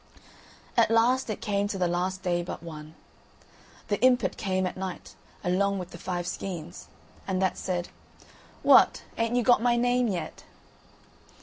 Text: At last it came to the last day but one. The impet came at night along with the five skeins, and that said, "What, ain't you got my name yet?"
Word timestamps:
At 0.75 0.89
last 0.89 1.29
it 1.29 1.41
came 1.41 1.67
to 1.67 1.77
the 1.77 1.87
last 1.87 2.23
day 2.23 2.41
but 2.41 2.63
one. 2.63 2.95
The 3.87 3.99
impet 4.03 4.35
came 4.35 4.65
at 4.65 4.75
night 4.75 5.13
along 5.43 5.77
with 5.77 5.91
the 5.91 5.99
five 5.99 6.25
skeins, 6.25 6.87
and 7.27 7.39
that 7.39 7.55
said, 7.55 7.89
"What, 8.63 9.03
ain't 9.15 9.35
you 9.35 9.43
got 9.43 9.61
my 9.61 9.75
name 9.75 10.07
yet?" 10.07 10.43